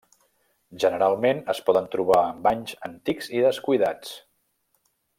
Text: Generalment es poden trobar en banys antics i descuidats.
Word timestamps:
Generalment 0.83 1.41
es 1.53 1.59
poden 1.69 1.91
trobar 1.97 2.23
en 2.31 2.41
banys 2.49 2.75
antics 2.91 3.31
i 3.37 3.45
descuidats. 3.49 4.19